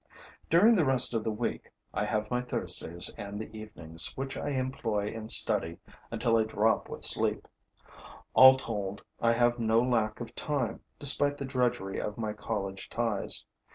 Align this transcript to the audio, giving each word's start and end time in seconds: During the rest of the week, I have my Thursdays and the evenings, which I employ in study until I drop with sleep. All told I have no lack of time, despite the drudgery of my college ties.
During 0.49 0.73
the 0.73 0.83
rest 0.83 1.13
of 1.13 1.23
the 1.23 1.29
week, 1.29 1.69
I 1.93 2.05
have 2.05 2.31
my 2.31 2.41
Thursdays 2.41 3.11
and 3.19 3.39
the 3.39 3.55
evenings, 3.55 4.11
which 4.17 4.35
I 4.35 4.49
employ 4.49 5.05
in 5.09 5.29
study 5.29 5.77
until 6.09 6.37
I 6.39 6.43
drop 6.45 6.89
with 6.89 7.03
sleep. 7.03 7.47
All 8.33 8.55
told 8.57 9.03
I 9.19 9.33
have 9.33 9.59
no 9.59 9.79
lack 9.79 10.19
of 10.19 10.33
time, 10.33 10.81
despite 10.97 11.37
the 11.37 11.45
drudgery 11.45 12.01
of 12.01 12.17
my 12.17 12.33
college 12.33 12.89
ties. 12.89 13.45